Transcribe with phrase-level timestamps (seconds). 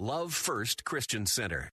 [0.00, 1.68] Love First Christian Center.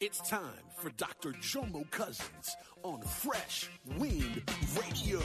[0.00, 1.32] It's time for Dr.
[1.32, 4.42] Jomo Cousins on Fresh Wind
[4.80, 5.20] Radio.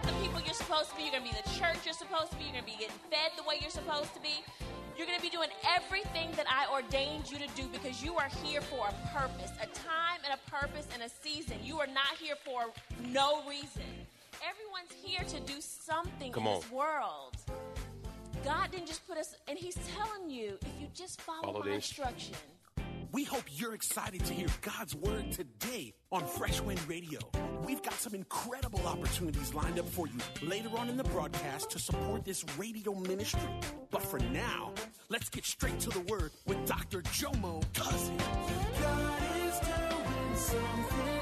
[0.00, 2.38] The people you're supposed to be, you're going to be the church you're supposed to
[2.38, 4.42] be, you're going to be getting fed the way you're supposed to be.
[4.96, 8.30] You're going to be doing everything that I ordained you to do because you are
[8.42, 11.58] here for a purpose, a time and a purpose and a season.
[11.62, 12.72] You are not here for
[13.12, 13.84] no reason.
[14.40, 16.60] Everyone's here to do something Come in on.
[16.62, 17.36] this world.
[18.46, 21.66] God didn't just put us, and He's telling you if you just follow, Follow my
[21.66, 22.32] the instruction.
[23.10, 27.18] We hope you're excited to hear God's word today on Fresh Wind Radio.
[27.64, 31.80] We've got some incredible opportunities lined up for you later on in the broadcast to
[31.80, 33.40] support this radio ministry.
[33.90, 34.72] But for now,
[35.08, 37.02] let's get straight to the word with Dr.
[37.02, 38.22] Jomo Cousins.
[38.80, 41.15] God is doing something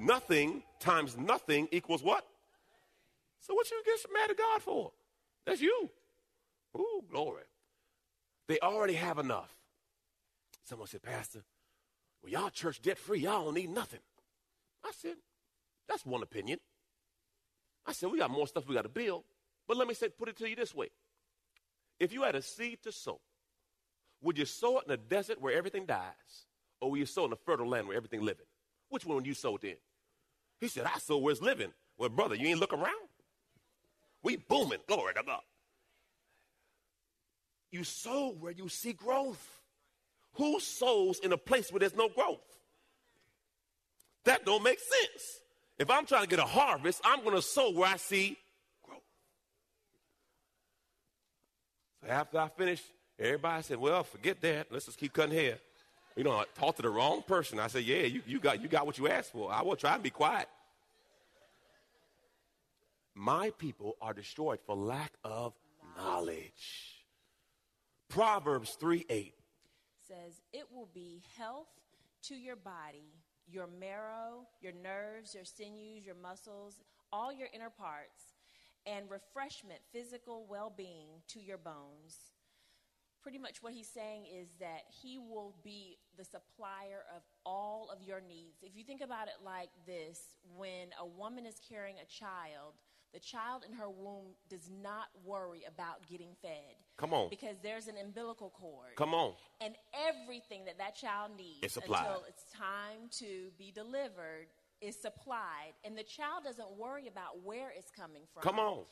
[0.00, 2.26] Nothing times nothing equals what?
[3.40, 4.92] So what you get mad at God for?
[5.46, 5.90] That's you.
[6.76, 7.42] Ooh, glory.
[8.48, 9.50] They already have enough.
[10.64, 11.42] Someone said, Pastor,
[12.22, 13.20] well, y'all church debt free.
[13.20, 14.00] Y'all don't need nothing.
[14.84, 15.16] I said,
[15.88, 16.58] that's one opinion.
[17.86, 19.24] I said, we got more stuff we got to build.
[19.66, 20.88] But let me say, put it to you this way.
[21.98, 23.20] If you had a seed to sow,
[24.22, 26.46] would you sow it in a desert where everything dies?
[26.82, 28.46] Oh, Will you sow in a fertile land where everything living?
[28.88, 29.76] Which one you sow it in?
[30.60, 31.72] He said, I sow where it's living.
[31.98, 33.08] Well, brother, you ain't look around.
[34.22, 34.78] We booming.
[34.86, 35.40] Glory to God.
[37.70, 39.60] You sow where you see growth.
[40.34, 42.40] Who sows in a place where there's no growth?
[44.24, 45.40] That don't make sense.
[45.78, 48.36] If I'm trying to get a harvest, I'm going to sow where I see
[48.84, 49.00] growth.
[52.02, 52.84] So after I finished,
[53.18, 54.70] everybody said, "Well, forget that.
[54.70, 55.58] Let's just keep cutting hair."
[56.16, 57.58] You know, I talked to the wrong person.
[57.58, 59.52] I said, "Yeah, you, you got you got what you asked for.
[59.52, 60.48] I will try and be quiet."
[63.14, 65.52] My people are destroyed for lack of
[65.96, 67.04] knowledge.
[68.08, 69.34] Proverbs 3 8.
[70.08, 71.68] says it will be health
[72.22, 73.14] to your body,
[73.46, 76.80] your marrow, your nerves, your sinews, your muscles,
[77.12, 78.34] all your inner parts,
[78.86, 82.32] and refreshment, physical well being to your bones.
[83.22, 88.02] Pretty much what he's saying is that he will be the supplier of all of
[88.02, 88.62] your needs.
[88.62, 90.20] If you think about it like this,
[90.56, 92.74] when a woman is carrying a child,
[93.12, 96.76] the child in her womb does not worry about getting fed.
[96.96, 97.28] Come on.
[97.28, 99.32] Because there's an umbilical cord Come on.
[99.60, 104.46] and everything that that child needs It's until it's time to be delivered
[104.80, 108.84] is supplied and the child doesn't worry about where it's coming from Come on.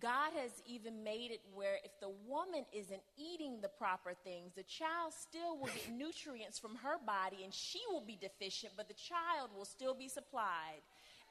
[0.00, 4.62] God has even made it where if the woman isn't eating the proper things the
[4.64, 8.94] child still will get nutrients from her body and she will be deficient but the
[8.94, 10.82] child will still be supplied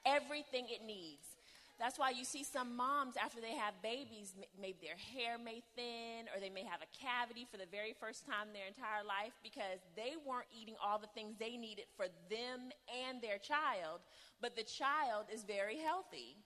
[0.06, 1.38] everything it needs
[1.80, 6.30] that's why you see some moms after they have babies, maybe their hair may thin
[6.34, 9.34] or they may have a cavity for the very first time in their entire life
[9.42, 14.06] because they weren't eating all the things they needed for them and their child,
[14.40, 16.38] but the child is very healthy.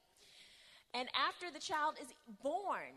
[0.93, 2.07] And after the child is
[2.41, 2.93] born,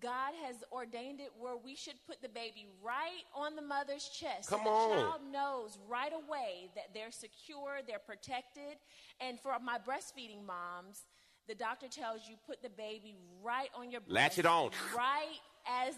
[0.00, 4.48] God has ordained it where we should put the baby right on the mother's chest.
[4.48, 4.90] Come so on.
[4.90, 8.78] the child knows right away that they're secure, they're protected.
[9.20, 11.04] And for my breastfeeding moms,
[11.48, 14.14] the doctor tells you put the baby right on your breast.
[14.14, 14.70] Latch it on.
[14.96, 15.94] Right as.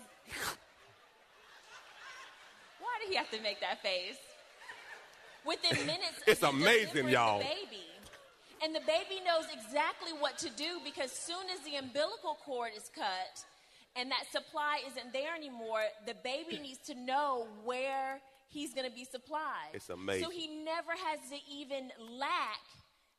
[2.81, 4.17] Why did he have to make that face?
[5.45, 7.41] Within minutes, It's amazing, y'all.
[7.41, 7.92] Baby.
[8.63, 12.91] And the baby knows exactly what to do because soon as the umbilical cord is
[12.95, 13.45] cut
[13.97, 18.95] and that supply isn't there anymore, the baby needs to know where he's going to
[18.95, 19.75] be supplied.
[19.75, 20.25] It's amazing.
[20.25, 22.61] So he never has to even lack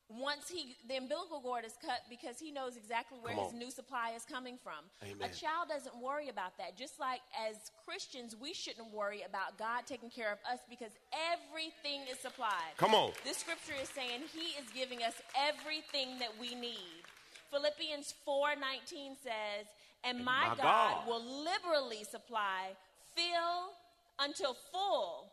[0.10, 4.12] once he the umbilical cord is cut because he knows exactly where his new supply
[4.16, 4.84] is coming from.
[5.02, 5.30] Amen.
[5.30, 6.78] A child doesn't worry about that.
[6.78, 10.92] Just like as Christians, we shouldn't worry about God taking care of us because
[11.32, 12.76] everything is supplied.
[12.78, 13.12] Come on.
[13.24, 17.04] This scripture is saying he is giving us everything that we need.
[17.50, 19.68] Philippians 4:19 says,
[20.04, 21.08] "And my, My God, God.
[21.08, 22.76] will liberally supply,
[23.16, 23.74] fill
[24.20, 25.32] until full,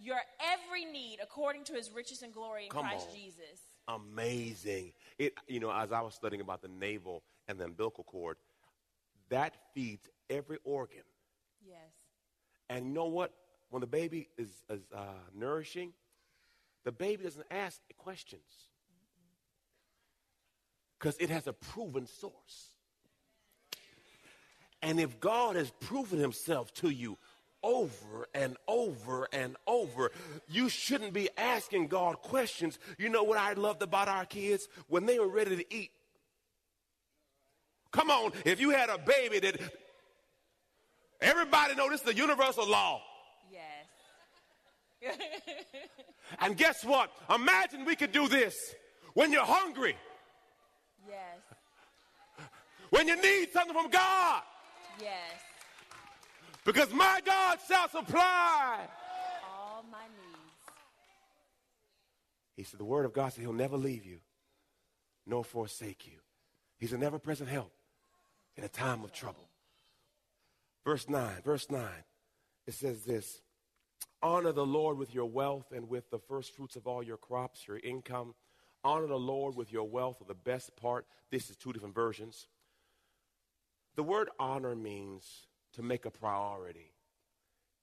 [0.00, 3.14] your every need according to his riches and glory in Come Christ on.
[3.14, 3.60] Jesus.
[3.88, 4.92] Amazing.
[5.18, 8.36] It, you know, as I was studying about the navel and the umbilical cord,
[9.28, 11.02] that feeds every organ.
[11.66, 11.78] Yes.
[12.68, 13.32] And you know what?
[13.70, 15.92] When the baby is, is uh, nourishing,
[16.84, 18.42] the baby doesn't ask questions
[20.98, 22.68] because it has a proven source.
[24.82, 27.16] And if God has proven himself to you
[27.62, 30.10] over and over and over,
[30.48, 32.78] you shouldn't be asking God questions.
[32.98, 34.68] You know what I loved about our kids?
[34.88, 35.90] When they were ready to eat.
[37.92, 39.60] Come on, if you had a baby that
[41.20, 43.02] everybody know this is the universal law.
[45.02, 45.16] Yes.
[46.40, 47.12] And guess what?
[47.34, 48.54] Imagine we could do this
[49.14, 49.96] when you're hungry,
[51.06, 52.46] Yes.
[52.90, 54.42] when you need something from God.
[55.00, 55.40] Yes.
[56.64, 58.80] Because my God shall supply.
[59.50, 60.72] All my needs.
[62.56, 64.18] He said, The word of God said he'll never leave you
[65.26, 66.18] nor forsake you.
[66.78, 67.72] He's an ever present help
[68.56, 69.48] in a time of trouble.
[70.84, 71.84] Verse 9, verse 9,
[72.66, 73.40] it says this
[74.22, 77.66] Honor the Lord with your wealth and with the first fruits of all your crops,
[77.66, 78.34] your income.
[78.84, 81.06] Honor the Lord with your wealth, or the best part.
[81.30, 82.48] This is two different versions.
[83.94, 86.92] The word honor means to make a priority.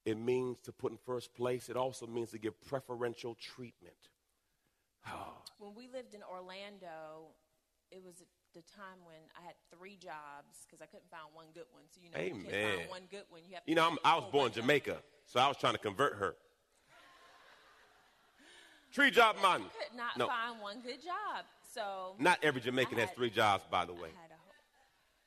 [0.06, 1.70] It means to put in first place.
[1.70, 3.96] It also means to give preferential treatment.
[5.60, 7.36] When we lived in Orlando,
[7.92, 11.66] it was the time when I had three jobs because I couldn't find one good
[11.72, 11.84] one.
[11.92, 13.42] So you know, you can't find one good one.
[13.46, 14.54] You have to You know, I'm, I was born in.
[14.54, 16.36] Jamaica, so I was trying to convert her.
[18.94, 19.64] Tree job man.
[19.64, 21.44] Could not No, find one good job.
[21.74, 24.10] So not every Jamaican I has three jobs, by the way.
[24.16, 24.40] Had a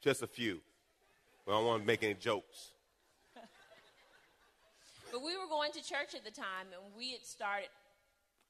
[0.00, 0.60] Just a few.
[1.46, 2.72] Well, I don't want to make any jokes.
[5.12, 7.68] But we were going to church at the time, and we had started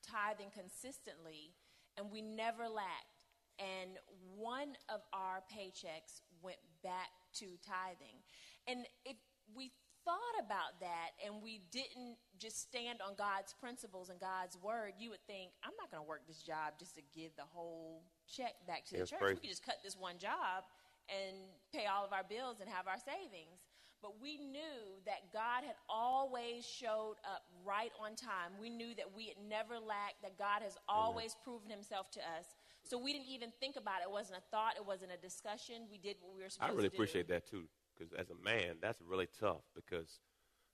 [0.07, 1.51] tithing consistently,
[1.99, 3.27] and we never lacked.
[3.59, 3.99] And
[4.39, 7.11] one of our paychecks went back
[7.43, 8.23] to tithing.
[8.69, 9.17] And if
[9.55, 9.73] we
[10.05, 15.11] thought about that and we didn't just stand on God's principles and God's word, you
[15.11, 18.55] would think, I'm not going to work this job just to give the whole check
[18.67, 19.23] back to That's the church.
[19.23, 19.35] crazy.
[19.35, 20.65] We could just cut this one job
[21.13, 21.37] and
[21.73, 23.61] pay all of our bills and have our savings.
[24.03, 28.59] But we knew that God had always showed up right on time.
[28.61, 32.47] We knew that we had never lacked, that God has always proven himself to us.
[32.83, 34.09] So we didn't even think about it.
[34.09, 35.87] It wasn't a thought, it wasn't a discussion.
[35.89, 36.73] We did what we were supposed to do.
[36.73, 40.19] I really appreciate that too, because as a man, that's really tough because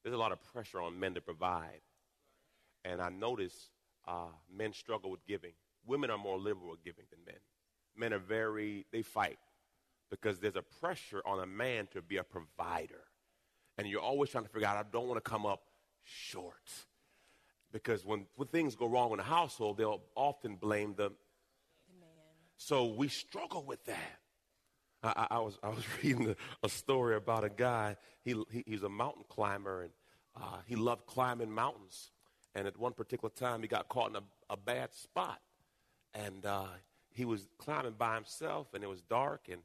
[0.03, 1.83] there's a lot of pressure on men to provide.
[2.85, 3.69] And I notice
[4.07, 5.53] uh, men struggle with giving.
[5.87, 7.41] Women are more liberal with giving than men.
[7.95, 9.39] Men are very, they fight
[10.11, 13.05] because there's a pressure on a man to be a provider.
[13.77, 15.63] And you're always trying to figure out, I don't want to come up
[16.03, 16.71] short.
[17.73, 21.13] Because when, when things go wrong in the household, they'll often blame the,
[22.57, 24.19] so we struggle with that.
[25.03, 27.97] I, I, I was I was reading a, a story about a guy.
[28.25, 29.93] He, he he's a mountain climber and
[30.37, 32.11] uh, he loved climbing mountains.
[32.55, 35.41] And at one particular time, he got caught in a, a bad spot,
[36.15, 36.67] and uh,
[37.11, 39.61] he was climbing by himself, and it was dark, and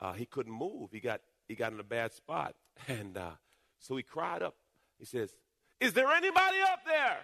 [0.00, 0.90] uh, he couldn't move.
[0.92, 2.54] He got he got in a bad spot,
[2.88, 3.30] and uh,
[3.78, 4.54] so he cried up.
[4.98, 5.34] He says,
[5.80, 7.18] "Is there anybody up there?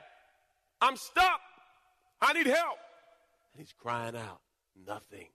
[0.81, 1.41] I'm stuck.
[2.21, 2.79] I need help."
[3.57, 4.41] And he's crying out,
[4.87, 5.29] nothing.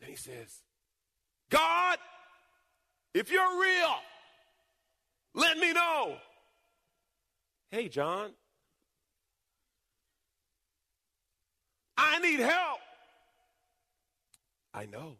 [0.00, 0.62] Then he says,
[1.48, 1.98] God,
[3.14, 3.94] if you're real,
[5.34, 6.16] let me know.
[7.70, 8.30] Hey, John,
[11.96, 12.80] I need help.
[14.74, 15.18] I know.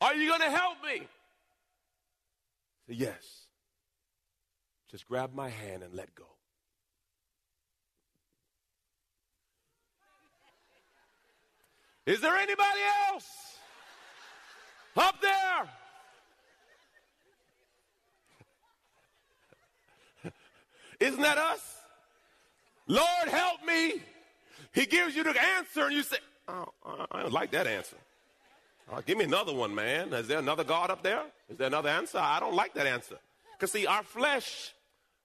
[0.00, 1.06] Are you going to help me?
[2.88, 3.46] Say, yes.
[4.90, 6.24] Just grab my hand and let go.
[12.06, 12.80] Is there anybody
[13.12, 13.28] else
[14.96, 15.68] up there?
[20.98, 21.60] Isn't that us?
[22.88, 24.02] Lord, help me.
[24.72, 26.66] He gives you the answer, and you say, oh,
[27.12, 27.96] I don't like that answer.
[28.92, 30.12] Uh, give me another one, man.
[30.12, 31.22] Is there another God up there?
[31.48, 32.18] Is there another answer?
[32.18, 33.18] I don't like that answer.
[33.52, 34.74] Because, see, our flesh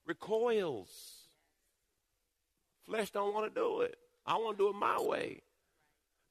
[0.05, 0.89] recoils.
[2.85, 3.97] Flesh don't want to do it.
[4.25, 5.41] I want to do it my way.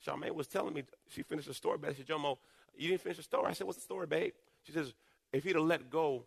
[0.07, 2.39] Charmaine was telling me, she finished the story, but she said, Jomo,
[2.77, 3.47] you didn't finish the story.
[3.49, 4.33] I said, what's the story, babe?
[4.63, 4.95] She says,
[5.33, 6.25] if he'd have let go,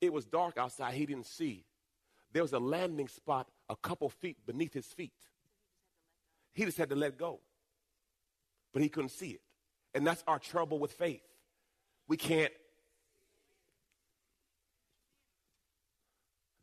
[0.00, 0.94] it was dark outside.
[0.94, 1.64] He didn't see.
[2.32, 5.12] There was a landing spot a couple feet beneath his feet.
[6.54, 7.40] He just had to let go.
[8.72, 9.40] But he couldn't see it.
[9.94, 11.22] And that's our trouble with faith.
[12.06, 12.52] We can't.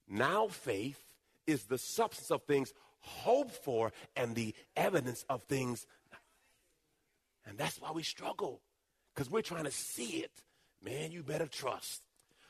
[0.08, 1.02] Now faith
[1.48, 5.86] is the substance of things hoped for and the evidence of things.
[7.46, 8.62] And that's why we struggle,
[9.14, 10.32] because we're trying to see it.
[10.84, 12.02] Man, you better trust.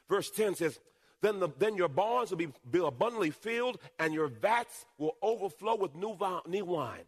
[0.10, 0.80] Verse 10 says,
[1.22, 5.76] then, the, then your barns will be, be abundantly filled, and your vats will overflow
[5.76, 6.18] with new,
[6.48, 7.04] new wine.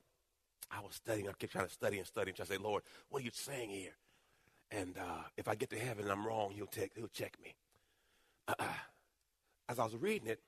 [0.71, 2.83] I was studying, I kept trying to study and study, and trying to say, Lord,
[3.09, 3.95] what are you saying here?
[4.71, 7.55] And uh, if I get to heaven and I'm wrong, he'll, take, he'll check me.
[8.47, 8.65] Uh-uh.
[9.69, 10.41] As I was reading it,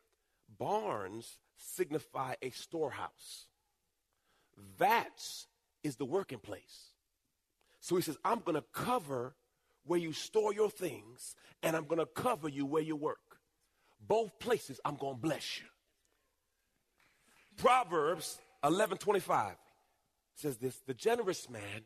[0.58, 3.46] barns signify a storehouse.
[4.78, 5.48] Vats
[5.84, 6.94] is the working place.
[7.80, 9.36] So he says, I'm going to cover
[9.86, 13.40] where you store your things, and I'm going to cover you where you work.
[14.06, 15.66] Both places, I'm going to bless you.
[17.58, 19.56] Proverbs 11:25
[20.40, 21.84] says this: The generous man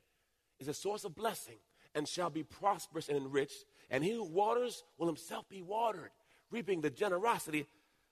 [0.59, 1.57] is a source of blessing
[1.95, 6.11] and shall be prosperous and enriched, and he who waters will himself be watered,
[6.49, 7.67] reaping the generosity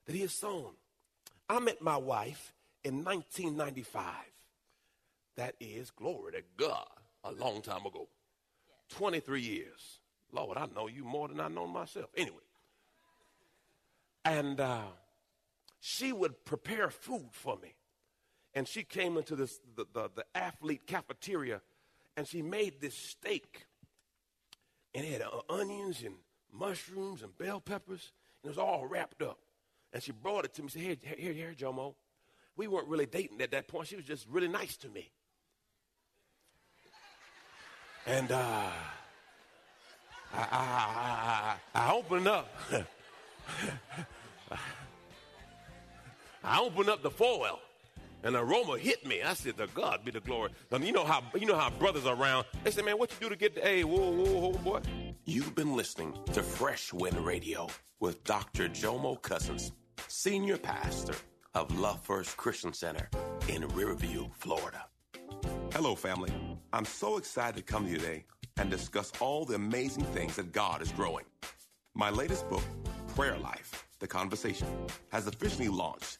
[0.06, 0.74] that he has sown.
[1.50, 4.04] I met my wife in 1995.
[5.38, 6.88] That is, glory to God,
[7.24, 8.08] a long time ago.
[8.90, 10.00] 23 years.
[10.32, 12.10] Lord, I know you more than I know myself.
[12.16, 12.38] Anyway.
[14.24, 14.84] And uh,
[15.80, 17.74] she would prepare food for me.
[18.54, 21.62] And she came into this, the, the, the athlete cafeteria
[22.18, 23.66] and she made this steak.
[24.94, 26.16] And it had uh, onions and
[26.52, 28.12] mushrooms and bell peppers.
[28.44, 29.40] And it was all wrapped up.
[29.94, 30.70] And she brought it to me.
[30.70, 31.96] She said, Here, here, here, Jomo.
[32.58, 33.88] We weren't really dating at that point.
[33.88, 35.10] She was just really nice to me.
[38.06, 38.70] And uh,
[40.34, 42.54] I, I, I, I opened up.
[46.44, 47.60] I opened up the foil,
[48.24, 49.22] and the aroma hit me.
[49.22, 52.16] I said, "To God be the glory." You know how you know how brothers are
[52.16, 52.46] around.
[52.64, 53.84] They say, "Man, what you do to get the A?
[53.84, 54.82] Whoa, whoa, whoa, boy."
[55.26, 57.68] You've been listening to Fresh Wind Radio
[58.00, 58.68] with Dr.
[58.70, 59.72] Jomo Cousins,
[60.08, 61.16] senior pastor
[61.54, 63.10] of Love First Christian Center
[63.48, 64.86] in Riverview, Florida.
[65.74, 66.32] Hello, family.
[66.74, 68.26] I'm so excited to come to you today
[68.58, 71.26] and discuss all the amazing things that God is growing.
[71.94, 72.64] My latest book,
[73.16, 74.68] Prayer Life The Conversation,
[75.12, 76.20] has officially launched,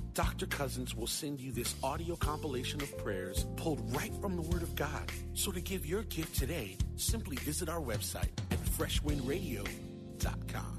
[0.21, 0.45] Dr.
[0.45, 4.75] Cousins will send you this audio compilation of prayers pulled right from the Word of
[4.75, 5.11] God.
[5.33, 10.77] So to give your gift today, simply visit our website at freshwindradio.com.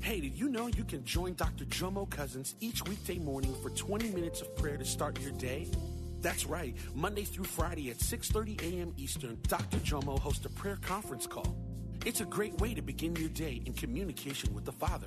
[0.00, 1.64] Hey, did you know you can join Dr.
[1.66, 5.68] Jomo Cousins each weekday morning for 20 minutes of prayer to start your day?
[6.20, 6.76] That's right.
[6.96, 8.92] Monday through Friday at 6:30 a.m.
[8.96, 9.76] Eastern, Dr.
[9.76, 11.56] Jomo hosts a prayer conference call.
[12.04, 15.06] It's a great way to begin your day in communication with the Father.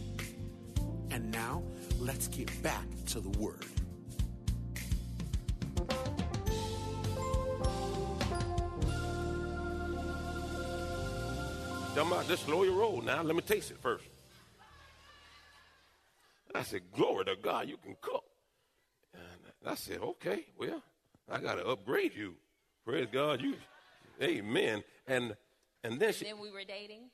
[1.11, 1.61] And now,
[1.99, 3.65] let's get back to the Word.
[11.93, 13.21] Tell me, just slow your roll now.
[13.21, 14.05] Let me taste it first.
[16.55, 18.23] I said, Glory to God, you can cook.
[19.13, 20.81] And I said, Okay, well,
[21.29, 22.35] I got to upgrade you.
[22.85, 23.41] Praise God.
[23.41, 23.55] You,
[24.21, 24.83] amen.
[25.07, 25.35] And
[25.83, 26.25] and then she.
[26.25, 27.09] Then we were dating.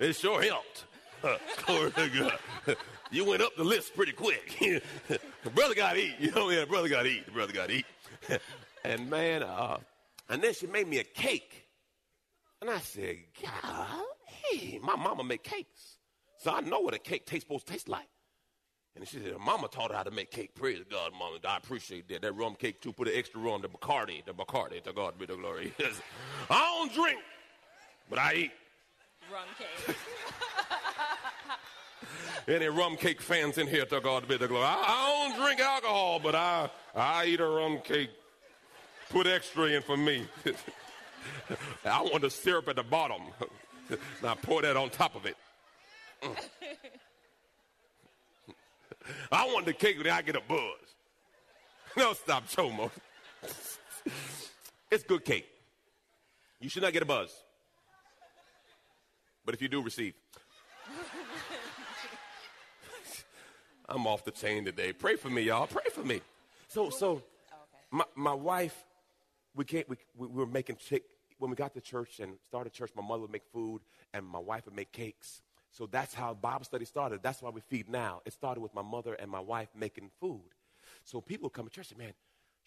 [0.00, 0.84] It sure helped.
[1.66, 2.76] Glory to God.
[3.10, 4.82] You went up the list pretty quick.
[5.54, 6.14] brother got eat.
[6.18, 7.26] You know, yeah, brother got eat.
[7.26, 7.86] The brother got eat.
[8.84, 9.78] and man, uh,
[10.28, 11.66] and then she made me a cake.
[12.60, 15.98] And I said, God, hey, my mama make cakes.
[16.38, 18.08] So I know what a cake tastes supposed to taste like.
[18.96, 20.54] And she said, Mama taught her how to make cake.
[20.54, 21.38] Praise God, Mama.
[21.48, 22.22] I appreciate that.
[22.22, 22.92] That rum cake, too.
[22.92, 24.82] Put an extra rum, the Bacardi, the Bacardi.
[24.84, 25.72] To God be the glory.
[26.50, 27.18] I don't drink,
[28.08, 28.52] but I eat.
[29.32, 29.96] Rum cake.
[32.48, 34.64] Any rum cake fans in here, to God be the glory.
[34.64, 38.10] I, I don't drink alcohol, but I, I eat a rum cake.
[39.08, 40.26] Put extra in for me.
[41.84, 43.22] I want the syrup at the bottom.
[44.22, 45.36] now pour that on top of it.
[49.30, 50.58] I want the cake when I get a buzz.
[51.96, 52.90] No, stop, Jomo.
[54.90, 55.46] it's good cake.
[56.60, 57.43] You should not get a buzz.
[59.44, 60.14] But if you do, receive.
[63.88, 64.92] I'm off the chain today.
[64.92, 65.66] Pray for me, y'all.
[65.66, 66.20] Pray for me.
[66.68, 67.22] So, so
[67.52, 67.56] oh,
[67.90, 68.76] my, my wife,
[69.54, 71.04] we, can't, we, we were making chick,
[71.38, 73.82] when we got to church and started church, my mother would make food
[74.12, 75.42] and my wife would make cakes.
[75.70, 77.22] So that's how Bible study started.
[77.22, 78.22] That's why we feed now.
[78.24, 80.40] It started with my mother and my wife making food.
[81.02, 82.14] So people come to church and say, man,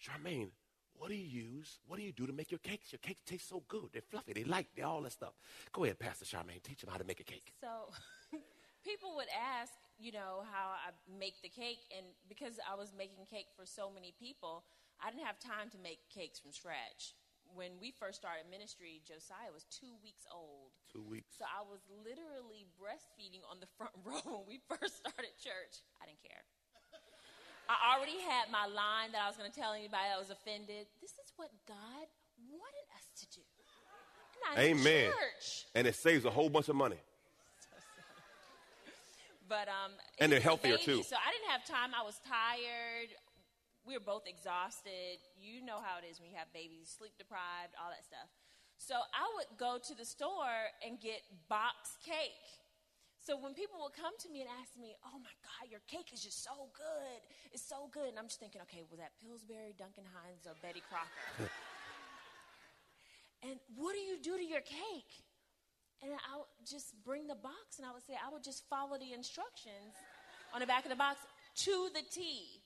[0.00, 0.50] Charmaine,
[0.98, 1.78] what do you use?
[1.86, 2.92] What do you do to make your cakes?
[2.92, 3.88] Your cakes taste so good.
[3.92, 4.32] They're fluffy.
[4.32, 4.66] They light.
[4.76, 5.34] They're all that stuff.
[5.72, 6.62] Go ahead, Pastor Charmaine.
[6.62, 7.54] Teach them how to make a cake.
[7.60, 7.92] So
[8.84, 11.78] people would ask, you know, how I make the cake.
[11.96, 14.64] And because I was making cake for so many people,
[15.02, 17.14] I didn't have time to make cakes from scratch
[17.54, 20.76] when we first started ministry, Josiah was two weeks old.
[20.92, 21.32] Two weeks.
[21.38, 25.80] So I was literally breastfeeding on the front row when we first started church.
[26.00, 26.44] I didn't care.
[27.68, 30.86] I already had my line that I was going to tell anybody that was offended.
[31.00, 32.06] This is what God
[32.48, 33.42] wanted us to do.
[34.56, 35.10] Amen.
[35.74, 36.96] And it saves a whole bunch of money.
[39.48, 41.02] but um, and they're healthier baby, too.
[41.02, 41.90] So I didn't have time.
[41.92, 43.10] I was tired
[43.88, 45.16] we were both exhausted.
[45.40, 48.28] You know how it is when you have babies, sleep deprived, all that stuff.
[48.76, 52.44] So I would go to the store and get box cake.
[53.28, 56.14] So when people would come to me and ask me, "Oh my God, your cake
[56.14, 57.20] is just so good!
[57.52, 60.80] It's so good," and I'm just thinking, "Okay, was that Pillsbury, Duncan Hines, or Betty
[60.80, 61.50] Crocker?"
[63.42, 65.12] and what do you do to your cake?
[66.00, 68.96] And I would just bring the box, and I would say, I would just follow
[68.96, 69.92] the instructions
[70.54, 71.20] on the back of the box
[71.66, 72.62] to the T.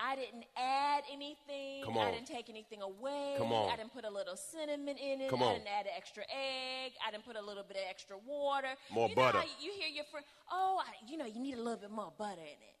[0.00, 1.84] I didn't add anything.
[1.84, 2.08] Come on.
[2.08, 3.34] I didn't take anything away.
[3.38, 3.70] Come on.
[3.70, 5.30] I didn't put a little cinnamon in it.
[5.30, 5.50] Come on.
[5.50, 6.92] I didn't add an extra egg.
[7.06, 8.74] I didn't put a little bit of extra water.
[8.90, 9.38] More you butter.
[9.38, 11.90] Know how you hear your friend, oh, I, you know, you need a little bit
[11.90, 12.76] more butter in it.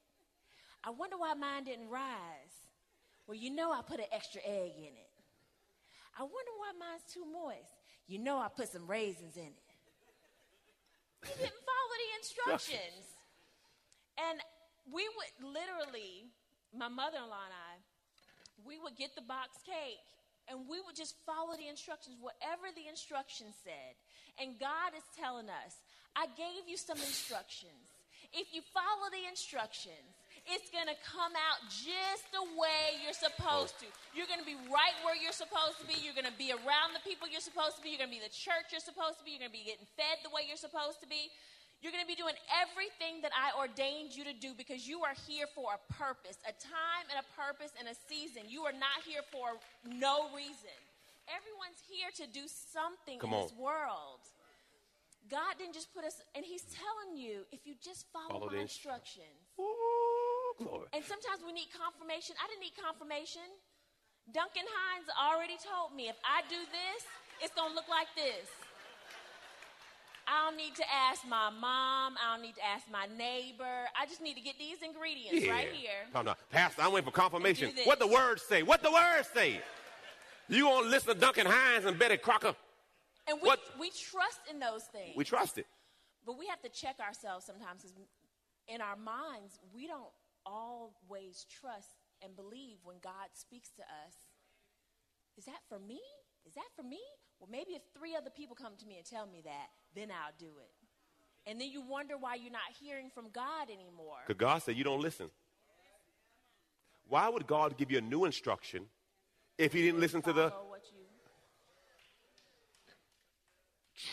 [0.84, 2.56] I wonder why mine didn't rise.
[3.26, 5.12] Well, you know, I put an extra egg in it.
[6.18, 7.78] I wonder why mine's too moist.
[8.08, 9.62] You know, I put some raisins in it.
[11.22, 13.06] You didn't follow the instructions.
[14.18, 14.40] And
[14.92, 16.26] we would literally
[16.72, 17.72] my mother in law and I,
[18.64, 20.00] we would get the box cake
[20.50, 23.94] and we would just follow the instructions, whatever the instructions said.
[24.40, 25.78] And God is telling us,
[26.16, 27.92] I gave you some instructions.
[28.32, 30.16] If you follow the instructions,
[30.48, 33.86] it's going to come out just the way you're supposed to.
[34.16, 36.00] You're going to be right where you're supposed to be.
[36.00, 37.92] You're going to be around the people you're supposed to be.
[37.92, 39.36] You're going to be the church you're supposed to be.
[39.36, 41.28] You're going to be getting fed the way you're supposed to be.
[41.82, 45.18] You're going to be doing everything that I ordained you to do because you are
[45.26, 48.46] here for a purpose, a time and a purpose and a season.
[48.46, 50.78] You are not here for no reason.
[51.26, 53.42] Everyone's here to do something Come in on.
[53.50, 54.22] this world.
[55.26, 58.62] God didn't just put us, and He's telling you if you just follow, Follow my
[58.62, 59.42] instructions.
[59.58, 60.86] Ooh, glory.
[60.94, 62.38] And sometimes we need confirmation.
[62.38, 63.46] I didn't need confirmation.
[64.30, 67.02] Duncan Hines already told me if I do this,
[67.42, 68.46] it's going to look like this.
[70.26, 72.14] I don't need to ask my mom.
[72.22, 73.86] I don't need to ask my neighbor.
[74.00, 75.52] I just need to get these ingredients Yeah.
[75.52, 76.06] right here.
[76.14, 76.36] Hold on.
[76.50, 77.66] Pastor, I'm waiting for confirmation.
[77.66, 77.86] And do this.
[77.86, 78.62] What the words say?
[78.62, 79.60] What the words say?
[80.48, 82.54] You gonna listen to Duncan Hines and Betty Crocker?
[83.26, 85.16] And we, What- we trust in those things.
[85.16, 85.66] We trust it.
[86.24, 87.96] but we have to check ourselves sometimes because
[88.68, 90.12] in our minds, we don't
[90.46, 94.14] always trust and believe when God speaks to us.
[95.36, 96.00] Is that for me?
[96.46, 97.00] Is that for me?
[97.38, 100.32] Well, maybe if three other people come to me and tell me that, then I'll
[100.38, 100.70] do it.
[101.50, 104.18] And then you wonder why you're not hearing from God anymore.
[104.26, 105.28] Because God said you don't listen.
[107.08, 108.86] Why would God give you a new instruction
[109.58, 110.52] if He didn't listen to the you-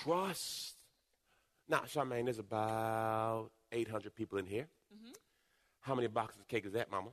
[0.03, 0.75] trust?
[1.67, 4.67] Now, Charmaine, there's about 800 people in here.
[4.93, 5.11] Mm-hmm.
[5.81, 7.09] How many boxes of cake is that, Mama?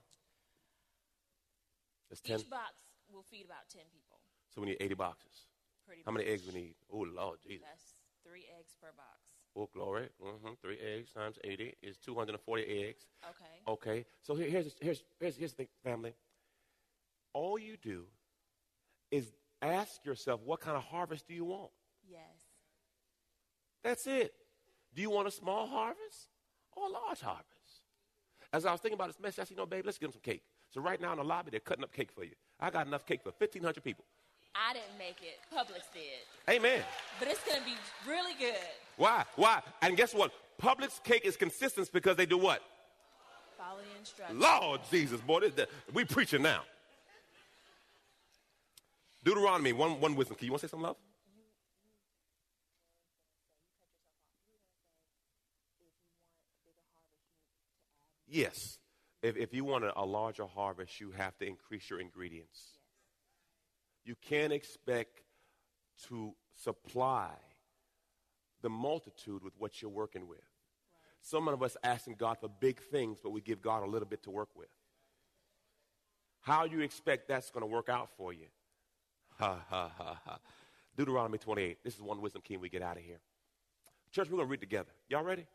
[2.09, 2.41] That's 10.
[2.41, 2.73] Each box
[3.13, 4.19] will feed about 10 people.
[4.55, 5.47] So we need 80 boxes.
[5.87, 6.75] Pretty How many eggs we need?
[6.91, 7.67] Oh, Lord Jesus.
[7.71, 7.96] That's
[8.37, 9.09] three eggs per box.
[9.57, 10.09] Oh, glory.
[10.21, 13.05] hmm Three eggs times 80 is 240 eggs.
[13.25, 13.73] Okay.
[13.73, 14.05] Okay.
[14.23, 16.15] So here, here's, here's, here's, here's the thing, family.
[17.33, 18.05] All you do
[19.11, 21.71] is ask yourself, what kind of harvest do you want?
[22.07, 22.21] Yes.
[23.83, 24.33] That's it.
[24.95, 26.29] Do you want a small harvest
[26.77, 27.47] or a large harvest?
[28.53, 30.13] As I was thinking about this message, I said, you know, babe, let's get them
[30.13, 30.43] some cake.
[30.71, 32.33] So right now in the lobby, they're cutting up cake for you.
[32.61, 34.05] I got enough cake for 1,500 people.
[34.55, 35.39] I didn't make it.
[35.55, 36.55] Publix did.
[36.55, 36.83] Amen.
[37.19, 37.75] But it's going to be
[38.09, 38.55] really good.
[38.97, 39.25] Why?
[39.37, 39.61] Why?
[39.83, 40.33] And guess what?
[40.61, 42.63] Publix cake is consistent because they do what?
[43.59, 44.41] Follow the instructions.
[44.41, 46.63] Lord Jesus, boy, this, this- we preaching now.
[49.25, 50.37] Deuteronomy, one, one wisdom.
[50.37, 50.97] Can you want to say something, love?
[58.29, 58.79] Yes.
[59.23, 62.76] If, if you want a, a larger harvest, you have to increase your ingredients.
[64.07, 65.23] You can't expect
[66.09, 67.29] to supply
[68.63, 70.39] the multitude with what you're working with.
[71.21, 74.23] Some of us asking God for big things, but we give God a little bit
[74.23, 74.69] to work with.
[76.41, 78.47] How you expect that's going to work out for you?
[79.39, 80.39] Ha, ha, ha, ha.
[80.97, 81.79] Deuteronomy 28.
[81.83, 83.19] This is one wisdom key we get out of here.
[84.13, 84.93] Church, we're going to read together.
[85.09, 85.47] Y'all ready?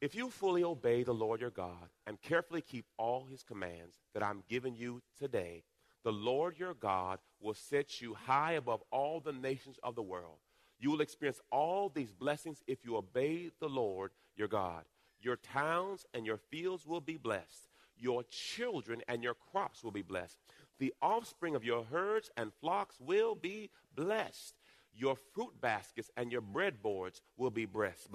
[0.00, 4.22] If you fully obey the Lord your God and carefully keep all his commands that
[4.22, 5.64] I'm giving you today,
[6.04, 10.38] the Lord your God will set you high above all the nations of the world.
[10.78, 14.84] You will experience all these blessings if you obey the Lord your God.
[15.20, 17.68] Your towns and your fields will be blessed.
[17.98, 20.38] Your children and your crops will be blessed.
[20.78, 24.54] The offspring of your herds and flocks will be blessed.
[24.96, 28.08] Your fruit baskets and your breadboards will be blessed.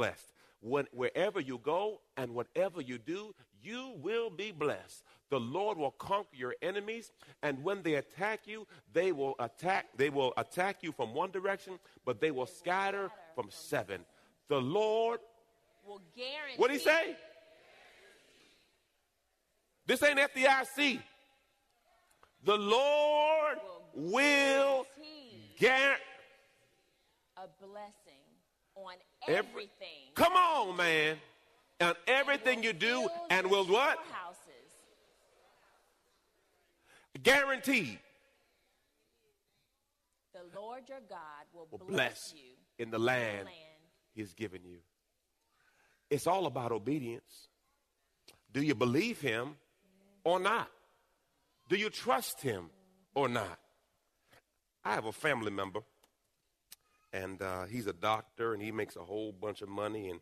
[0.62, 5.04] When, wherever you go and whatever you do, you will be blessed.
[5.30, 7.12] The Lord will conquer your enemies,
[7.42, 9.88] and when they attack you, they will attack.
[9.98, 14.02] They will attack you from one direction, but they will scatter from seven.
[14.48, 15.20] The Lord,
[15.86, 16.58] Will guarantee.
[16.58, 17.16] what did he say?
[19.88, 21.00] This ain't FDIC.
[22.44, 23.58] The Lord
[23.94, 24.86] will
[25.60, 26.02] guarantee.
[27.46, 28.24] A blessing
[28.76, 28.96] on
[29.28, 30.12] Every- everything.
[30.16, 31.20] Come on, man.
[31.82, 33.98] On everything you do, and will what?
[34.08, 34.42] Houses.
[37.22, 38.00] Guaranteed.
[40.34, 43.58] The Lord your God will, Will bless, bless you in the in land land.
[44.14, 44.80] He's given you.
[46.10, 47.50] It's all about obedience.
[48.52, 49.58] Do you believe Him
[50.24, 50.70] or not?
[51.70, 52.70] Do you trust Him
[53.14, 53.60] or not?
[54.84, 55.82] I have a family member,
[57.16, 60.10] and uh, he's a doctor, and he makes a whole bunch of money.
[60.10, 60.20] And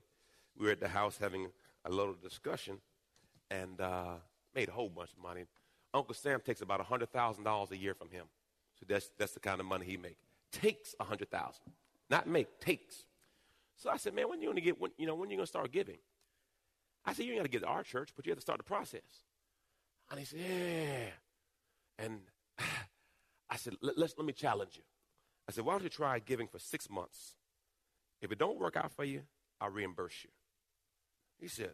[0.57, 1.47] we were at the house having
[1.85, 2.77] a little discussion,
[3.49, 4.15] and uh,
[4.53, 5.45] made a whole bunch of money.
[5.93, 8.25] Uncle Sam takes about hundred thousand dollars a year from him,
[8.79, 10.21] so that's that's the kind of money he makes.
[10.51, 11.63] Takes a hundred thousand,
[12.09, 13.05] not make takes.
[13.75, 15.71] So I said, man, when you gonna get when you know when you gonna start
[15.71, 15.97] giving?
[17.05, 18.59] I said, you ain't got to get to our church, but you have to start
[18.59, 19.01] the process.
[20.09, 22.05] And he said, yeah.
[22.05, 22.19] And
[23.49, 24.83] I said, let, let's, let me challenge you.
[25.47, 27.35] I said, why don't you try giving for six months?
[28.21, 29.21] If it don't work out for you,
[29.59, 30.29] I'll reimburse you.
[31.39, 31.71] He said,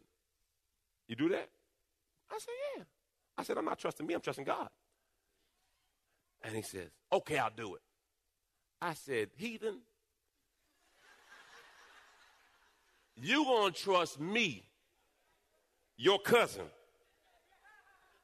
[1.08, 1.50] you do that?
[2.32, 2.84] I said, yeah.
[3.38, 4.70] I said, I'm not trusting me, I'm trusting God.
[6.42, 7.82] And he says, okay, I'll do it.
[8.82, 9.80] I said, heathen,
[13.16, 13.44] you
[13.76, 14.64] to trust me,
[15.98, 16.66] your cousin,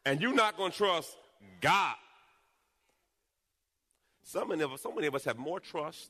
[0.05, 1.15] and you're not to trust
[1.59, 1.95] God.
[4.27, 6.09] Some of, us, so many of us have more trust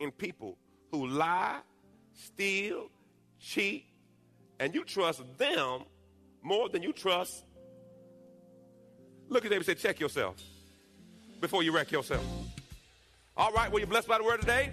[0.00, 0.58] in people
[0.90, 1.60] who lie,
[2.12, 2.90] steal,
[3.38, 3.86] cheat,
[4.58, 5.82] and you trust them
[6.42, 7.44] more than you trust.
[9.28, 10.34] Look at them and say, check yourself
[11.40, 12.26] before you wreck yourself.
[13.36, 14.72] All right, were you blessed by the word today?